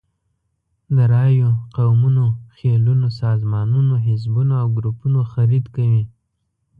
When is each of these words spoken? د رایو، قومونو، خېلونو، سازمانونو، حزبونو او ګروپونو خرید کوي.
د 0.95 0.97
رایو، 1.13 1.49
قومونو، 1.75 2.25
خېلونو، 2.55 3.07
سازمانونو، 3.21 3.93
حزبونو 4.05 4.53
او 4.61 4.67
ګروپونو 4.77 5.19
خرید 5.31 5.65
کوي. 5.75 6.03